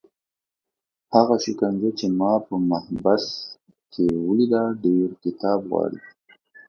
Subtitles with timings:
[1.13, 3.25] هغه شکنجه چې ما په محبس
[3.93, 5.99] کې ولیده ډېر کتاب غواړي.